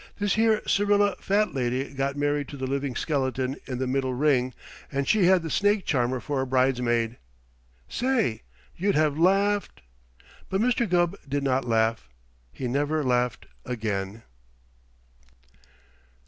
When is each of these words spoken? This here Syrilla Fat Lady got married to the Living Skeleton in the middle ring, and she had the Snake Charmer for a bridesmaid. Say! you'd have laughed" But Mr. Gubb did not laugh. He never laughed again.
This 0.17 0.33
here 0.33 0.63
Syrilla 0.65 1.15
Fat 1.19 1.53
Lady 1.53 1.93
got 1.93 2.15
married 2.15 2.47
to 2.47 2.57
the 2.57 2.65
Living 2.65 2.95
Skeleton 2.95 3.57
in 3.67 3.77
the 3.77 3.85
middle 3.85 4.15
ring, 4.15 4.51
and 4.91 5.07
she 5.07 5.25
had 5.25 5.43
the 5.43 5.49
Snake 5.51 5.85
Charmer 5.85 6.19
for 6.19 6.41
a 6.41 6.47
bridesmaid. 6.47 7.17
Say! 7.87 8.41
you'd 8.75 8.95
have 8.95 9.19
laughed" 9.19 9.83
But 10.49 10.59
Mr. 10.59 10.89
Gubb 10.89 11.15
did 11.29 11.43
not 11.43 11.65
laugh. 11.65 12.09
He 12.51 12.67
never 12.67 13.03
laughed 13.03 13.45
again. 13.63 14.23